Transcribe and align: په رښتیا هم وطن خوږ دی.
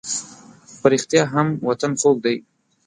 په 0.79 0.85
رښتیا 0.91 1.23
هم 1.33 1.47
وطن 1.67 1.91
خوږ 1.99 2.17
دی. 2.25 2.37